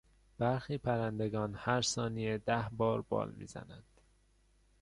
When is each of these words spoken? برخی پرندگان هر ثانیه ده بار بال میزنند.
برخی 0.37 0.77
پرندگان 0.77 1.55
هر 1.57 1.81
ثانیه 1.81 2.37
ده 2.37 2.65
بار 2.77 3.01
بال 3.01 3.31
میزنند. 3.31 4.01